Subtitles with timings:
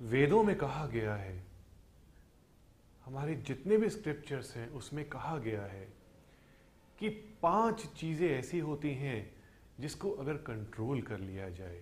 [0.00, 1.42] वेदों में कहा गया है।
[3.06, 5.86] हमारे जितने भी स्क्रिप्चर्स हैं, उसमें कहा गया है
[6.98, 7.08] कि
[7.42, 9.30] पाँच चीज़ें ऐसी होती हैं
[9.80, 11.80] जिसको अगर कंट्रोल कर लिया जाए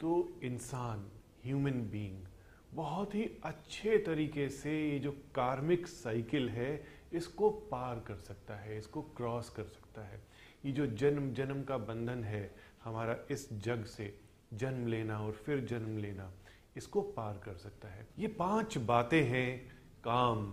[0.00, 1.10] तो इंसान
[1.44, 2.26] ह्यूमन बीइंग
[2.74, 8.78] बहुत ही अच्छे तरीके से ये जो कार्मिक साइकिल है, इसको पार कर सकता है,
[8.78, 10.20] इसको क्रॉस कर सकता है।
[10.64, 14.14] ये जो जन्म जन्म का बंधन है, हमारा इस जग से
[14.54, 16.32] जन्म लेना और फिर जन्म लेना
[16.76, 19.58] इसको पार कर सकता है। ये पाँच बातें हैं,
[20.04, 20.44] काम,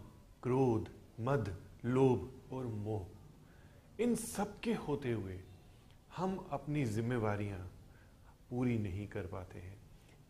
[0.43, 0.89] क्रोध,
[1.19, 5.39] मद, लोभ और मोह। इन सब के होते हुए
[6.17, 7.59] हम अपनी जिम्मेवारियाँ
[8.49, 9.77] पूरी नहीं कर पाते हैं।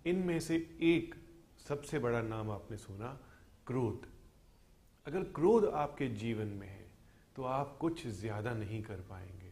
[0.06, 1.16] इनमें से एक
[1.67, 3.17] सबसे बड़ा नाम आपने सुना,
[3.67, 4.08] क्रोध।
[5.06, 6.88] अगर क्रोध आपके जीवन में है
[7.36, 9.52] तो आप कुछ ज़्यादा नहीं कर पाएँगे।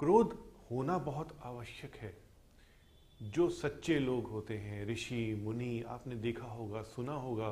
[0.00, 0.38] क्रोध
[0.70, 2.14] होना बहुत आवश्यक है।
[3.22, 7.50] जो सच्चे लोग होते हैं, ऋषि, मुनि, आपने देखा होगा, सुना होगा,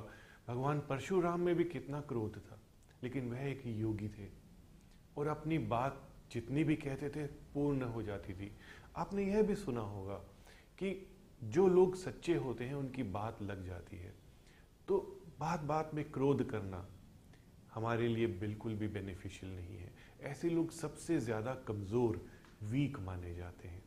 [0.49, 2.59] भगवान परशुराम में भी कितना क्रोध था,
[3.03, 4.29] लेकिन वह एक योगी थे।
[5.19, 8.53] और अपनी बात जितनी भी कहते थे, पूर्ण हो जाती थी।
[8.97, 10.15] आपने यह भी सुना होगा
[10.79, 11.11] कि
[11.45, 14.15] जो लोग सच्चे होते हैं, उनकी बात लग जाती है।
[14.89, 16.89] तो बात बात में क्रोध करना
[17.75, 22.27] हमारे लिए बिल्कुल भी बेनिफिशियल नहीं है। ऐसे लोग सबसे ज़्यादा कमज़ोर
[22.63, 23.83] वीक माने जाते हैं।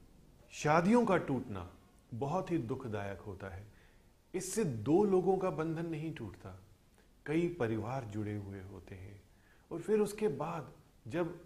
[0.53, 1.69] शादियों का टूटना
[2.13, 3.65] बहुत ही दुखदायक होता है।
[4.33, 6.59] इससे दो लोगों का बंधन नहीं टूटता,
[7.25, 9.21] कई परिवार जुड़े हुए होते हैं।
[9.71, 10.71] और फिर उसके बाद
[11.07, 11.39] जब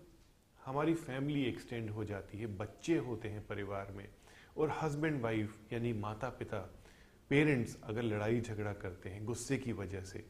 [0.65, 4.07] हमारी फैमिली एक्सटेंड हो जाती है, बच्चे होते हैं परिवार में,
[4.57, 6.59] और हस्बैंड वाइफ यानी माता पिता
[7.29, 10.25] पेरेंट्स अगर लड़ाई झगड़ा करते हैं गुस्से की वजह से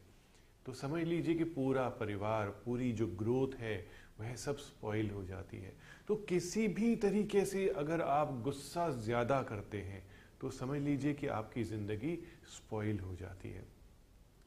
[0.66, 3.86] तो समझ लीजिए कि पूरा परिवार, पूरी जो ग्रोथ है
[4.22, 5.72] वह सब स्पॉइल हो जाती है।
[6.08, 10.02] तो किसी भी तरीके से अगर आप गुस्सा ज़्यादा करते हैं
[10.40, 12.18] तो समझ लीजिए कि आपकी ज़िंदगी
[12.48, 13.64] स्पॉइल हो जाती है।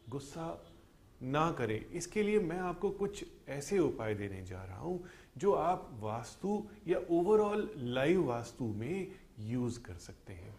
[0.10, 0.48] गुस्सा
[1.24, 5.04] ना करें। इसके लिए मैं आपको कुछ ऐसे उपाय देने जा रहा हूँ,
[5.38, 9.08] जो आप वास्तु या ओवरऑल लाइव वास्तु में
[9.42, 10.56] यूज़ कर सकते हैं।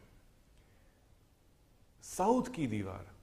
[2.05, 3.15] साउथ की दीवार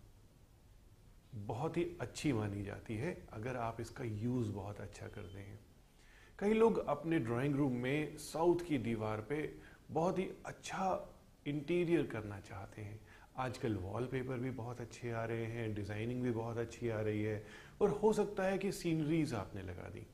[1.37, 5.59] बहुत ही अच्छी मानी जाती है, अगर आप इसका यूज़ बहुत अच्छा करते हैं।
[6.39, 9.37] कई लोग अपने ड्राइंग रूम में साउथ की दीवार पे
[9.91, 10.87] बहुत ही अच्छा
[11.47, 12.99] इंटीरियर करना चाहते हैं।
[13.37, 17.43] आजकल वॉलपेपर भी बहुत अच्छे आ रहे हैं डिज़ाइनिंग भी बहुत अच्छी आ रही है
[17.81, 20.05] और हो सकता है कि सीनरीज आपने लगा दी।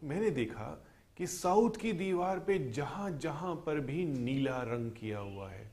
[0.00, 0.68] तो मैंने देखा
[1.16, 5.70] कि साउथ की दीवार पे जहाँ जहाँ पर भी नीला रंग किया हुआ है,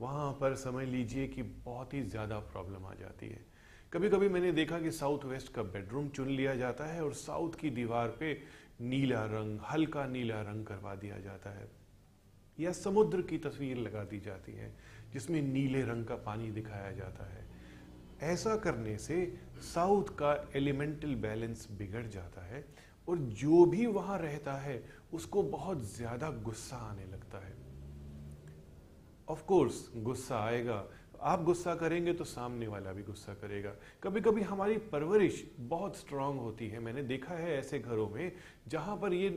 [0.00, 3.45] वहाँ पर समझ लीजिए कि बहुत ही ज़्यादा प्रॉब्लम आ जाती है।
[3.92, 7.52] कभी कभी मैंने देखा कि साउथ वेस्ट का बेडरूम चुन लिया जाता है और साउथ
[7.52, 8.42] की दीवार पे
[8.80, 11.68] नीला रंग, हल्का नीला रंग करवा दिया जाता है।
[12.60, 14.72] या समुद्र की तस्वीर लगा दी जाती है,
[15.12, 17.46] जिसमें नीले रंग का पानी दिखाया जाता है।
[18.22, 19.38] ऐसा करने से
[19.74, 22.64] साउथ का एलिमेंटल बैलेंस बिगड़ जाता है
[23.08, 24.82] और जो भी वहाँ रहता है,
[25.12, 27.54] उसको बहुत ज़्यादा गुस्सा आने लगता है।
[29.28, 30.84] ऑफ़ कोर्स गुस्सा आएगा
[31.22, 33.72] आप गुस्सा करेंगे तो सामने वाला भी गुस्सा करेगा।
[34.02, 38.32] कभी कभी हमारी परवरिश बहुत स्ट्रांग होती है। मैंने देखा है ऐसे घरों में
[38.68, 39.28] जहाँ पर ये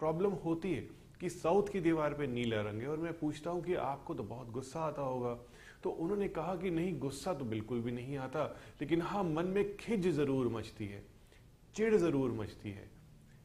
[0.00, 0.86] प्रॉब्लम होती है
[1.20, 4.22] कि साउथ की दीवार पे नीला रंग है और मैं पूछता हूँ कि आपको तो
[4.24, 5.34] बहुत गुस्सा आता होगा।
[5.82, 8.44] तो उन्होंने कहा कि नहीं, गुस्सा तो बिल्कुल भी नहीं आता,
[8.80, 11.02] लेकिन हाँ मन में खिज ज़रूर मचती है
[11.74, 12.88] चिड़ ज़रूर मचती है।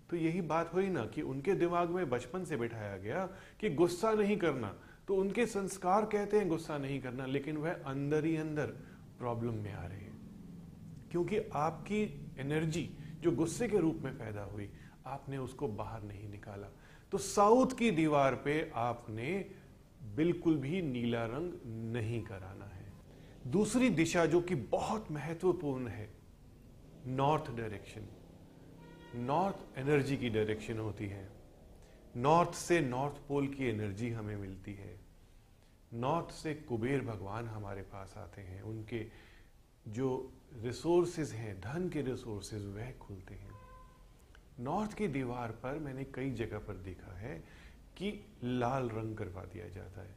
[0.10, 3.26] तो यही बात हुई ना कि उनके दिमाग में बचपन से बैठाया गया
[3.60, 4.74] कि गुस्सा नहीं करना
[5.10, 8.66] तो उनके संस्कार कहते हैं, गुस्सा नहीं करना, लेकिन वह अंदर ही अंदर
[9.20, 10.20] प्रॉब्लम में आ रहे हैं।
[11.12, 12.90] क्योंकि आपकी एनर्जी
[13.22, 14.70] जो गुस्से के रूप में पैदा हुई,
[15.06, 16.68] आपने उसको बाहर नहीं निकाला।
[17.12, 19.52] तो साउथ की दीवार पे आपने
[20.16, 21.54] बिल्कुल भी नीला रंग
[21.94, 22.94] नहीं कराना है।
[23.48, 26.10] दूसरी दिशा जो कि बहुत महत्वपूर्ण है
[27.08, 28.02] नॉर्थ डायरेक्शन
[29.16, 31.39] नॉर्थ एनर्जी की डायरेक्शन होती है।
[32.18, 35.00] नॉर्थ से नॉर्थ पोल की एनर्जी हमें मिलती है।
[35.94, 39.06] नॉर्थ से कुबेर भगवान हमारे पास आते हैं। उनके
[39.88, 43.52] जो रिसोर्सेज हैं, धन के रिसोर्सेज वह खुलते हैं।
[44.60, 47.40] नॉर्थ की दीवार पर मैंने कई जगह पर देखा है
[47.98, 50.16] कि लाल रंग करवा दिया जाता है।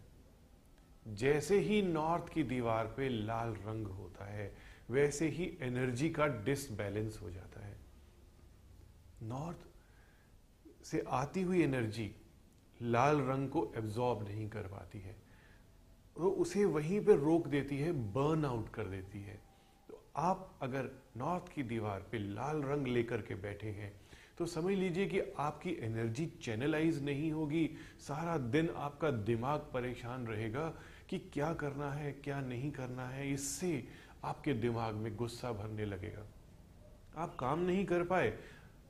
[1.09, 4.57] जैसे ही नॉर्थ की दीवार पे लाल रंग होता है,
[4.91, 7.77] वैसे ही एनर्जी का डिसबैलेंस हो जाता है।
[9.23, 9.59] नॉर्थ
[10.85, 12.11] से आती हुई एनर्जी
[12.81, 15.17] लाल रंग को एब्जॉर्ब नहीं कर पाती है।
[16.17, 19.41] तो उसे वहीं पर रोक देती है बर्न आउट कर देती है।
[19.89, 23.93] तो आप अगर नॉर्थ की दीवार पे लाल रंग लेकर के बैठे हैं
[24.39, 27.69] तो समझ लीजिए कि आपकी एनर्जी चैनलाइज नहीं होगी।
[28.01, 30.69] सारा दिन आपका दिमाग परेशान रहेगा
[31.09, 33.85] कि क्या करना है, क्या नहीं करना है। इससे
[34.25, 36.27] आपके दिमाग में गुस्सा भरने लगेगा।
[37.17, 38.33] आप काम नहीं कर पाए,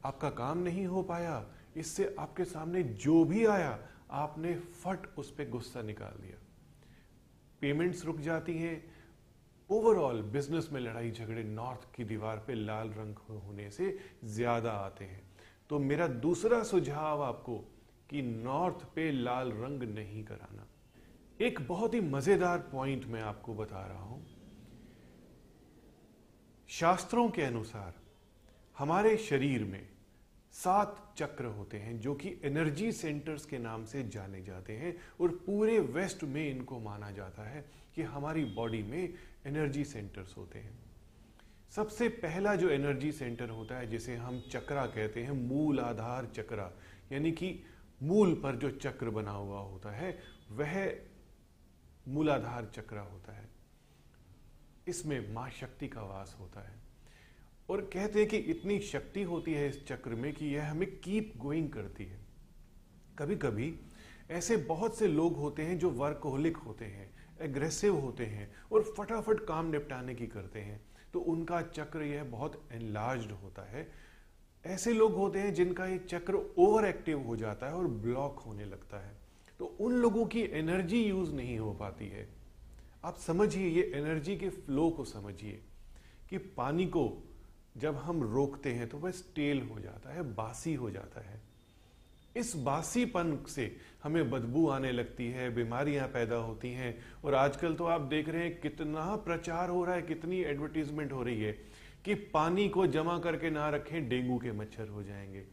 [0.04, 1.44] आपका काम नहीं हो पाया
[1.76, 3.78] इससे आपके सामने जो भी आया,
[4.10, 6.38] आपने फट उस पर गुस्सा निकाल दिया।
[7.62, 8.82] पेमेंट्स रुक जाती हैं।
[9.70, 15.04] ओवरऑल बिज़नेस में लड़ाई झगड़े नॉर्थ की दीवार पे लाल रंग होने से ज़्यादा आते
[15.04, 15.22] हैं।
[15.70, 17.56] तो मेरा दूसरा सुझाव आपको
[18.10, 20.66] कि नॉर्थ पे लाल रंग नहीं कराना।
[21.40, 24.26] एक बहुत ही मज़ेदार पॉइंट मैं आपको बता रहा हूँ।
[26.68, 27.94] शास्त्रों के अनुसार,
[28.76, 29.88] हमारे शरीर में
[30.52, 35.28] सात चक्र होते हैं जो कि एनर्जी सेंटर्स के नाम से जाने जाते हैं और
[35.28, 37.64] पूरे वेस्ट में इनको माना जाता है
[37.94, 39.14] कि हमारी बॉडी में
[39.46, 40.78] एनर्जी सेंटर्स होते हैं।
[41.70, 46.72] सबसे पहला जो एनर्जी सेंटर होता है, जिसे हम चक्रा कहते हैं, मूल आधार चक्रा,
[47.12, 47.60] यानी कि
[48.02, 50.18] मूल पर जो चक्र बना हुआ होता है,
[50.50, 50.98] वह
[52.08, 53.48] मूलाधार चक्रा होता है।
[54.88, 56.91] इसमें माँ शक्ति का वास होता है।
[57.72, 61.34] और कहते हैं कि इतनी शक्ति होती है इस चक्र में कि यह हमें कीप
[61.36, 62.18] गोइंग करती है।
[63.18, 63.80] कभी कभी
[64.30, 67.10] ऐसे बहुत से लोग होते हैं जो वर्कहोलिक होते हैं
[67.40, 70.80] एग्रेसिव होते हैं और फटाफट काम निपटाने की करते हैं।
[71.12, 73.92] तो उनका चक्र यह बहुत एनलार्ज होता है।
[74.66, 78.64] ऐसे लोग होते हैं जिनका ये चक्र ओवर एक्टिव हो जाता है और ब्लॉक होने
[78.64, 79.18] लगता है।
[79.58, 82.28] तो उन लोगों की एनर्जी यूज़ नहीं हो पाती है।
[83.04, 85.62] आप समझिए, ये एनर्जी के फ्लो को समझिए
[86.30, 87.28] कि पानी को
[87.76, 91.40] जब हम रोकते हैं तो वह स्टेल हो जाता है, बासी हो जाता है।
[92.36, 97.84] इस बासीपन से हमें बदबू आने लगती है, बीमारियाँ पैदा होती हैं और आजकल तो
[97.84, 101.52] आप देख रहे हैं कितना प्रचार हो रहा है, कितनी एडवर्टीजमेंट हो रही है
[102.04, 105.44] कि पानी को जमा करके ना रखें, डेंगू के मच्छर हो जाएँगे।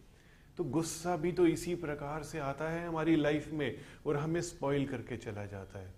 [0.57, 4.87] तो गुस्सा भी तो इसी प्रकार से आता है हमारी लाइफ में और हमें स्पॉइल
[4.87, 5.93] करके चला जाता है।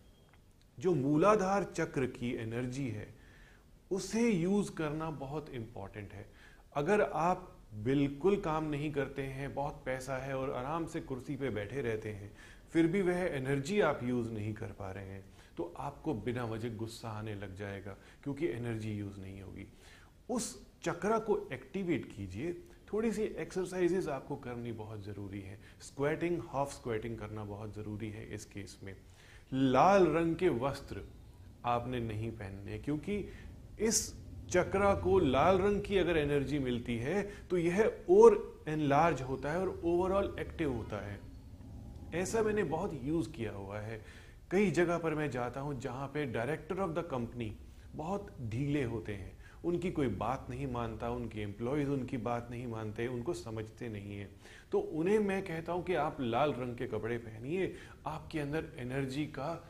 [0.79, 3.20] जो मूलाधार चक्र की एनर्जी है
[3.91, 6.25] उसे यूज़ करना बहुत इंपॉर्टेंट है।
[6.75, 11.49] अगर आप बिल्कुल काम नहीं करते हैं, बहुत पैसा है और आराम से कुर्सी पे
[11.49, 12.31] बैठे रहते हैं,
[12.71, 15.23] फिर भी वह एनर्जी आप यूज़ नहीं कर पा रहे हैं
[15.57, 19.67] तो आपको बिना वजह गुस्सा आने लग जाएगा, क्योंकि एनर्जी यूज़ नहीं होगी।
[20.29, 20.45] उस
[20.83, 22.53] चक्रा को एक्टिवेट कीजिए।
[22.93, 28.25] थोड़ी सी एक्सरसाइजेज आपको करनी बहुत ज़रूरी है। स्क्वेटिंग हाफ़ स्क्वेटिंग करना बहुत ज़रूरी है
[28.35, 28.95] इस केस में।
[29.53, 31.01] लाल रंग के वस्त्र
[31.65, 33.17] आपने नहीं पहनने, क्योंकि
[33.81, 34.15] इस
[34.49, 37.79] चक्रा को लाल रंग की अगर एनर्जी मिलती है तो यह
[38.09, 41.19] और एनलार्ज होता है और ओवरऑल एक्टिव होता है।
[42.13, 44.01] ऐसा मैंने बहुत यूज़ किया हुआ है।
[44.51, 47.55] कई जगह पर मैं जाता हूँ जहाँ पे डायरेक्टर ऑफ़ द कंपनी
[47.95, 49.31] बहुत ढीले होते हैं।
[49.63, 54.29] उनकी कोई बात नहीं मानता, उनके एम्प्लॉयज़ उनकी बात नहीं मानते, उनको समझते नहीं है।
[54.71, 57.73] तो उन्हें मैं कहता हूँ कि आप लाल रंग के कपड़े पहनिए,
[58.07, 59.67] आपके अंदर एनर्जी का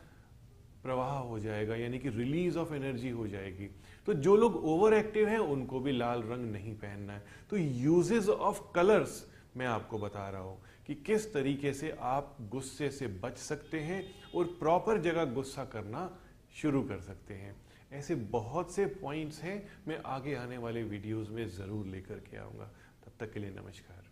[0.82, 3.68] प्रवाह हो जाएगा, यानी कि रिलीज़ ऑफ़ एनर्जी हो जाएगी।
[4.06, 8.28] तो जो लोग ओवर एक्टिव हैं, उनको भी लाल रंग नहीं पहनना है। तो यूजेस
[8.28, 9.24] ऑफ़ कलर्स
[9.56, 14.04] मैं आपको बता रहा हूँ कि किस तरीके से आप गुस्से से बच सकते हैं
[14.34, 16.08] और प्रॉपर जगह गुस्सा करना
[16.54, 17.54] शुरू कर सकते हैं।
[17.92, 22.70] ऐसे बहुत से पॉइंट्स हैं, मैं आगे आने वाले वीडियोस में ज़रूर लेकर के आऊँगा।
[23.04, 24.11] तब तक के लिए नमस्कार।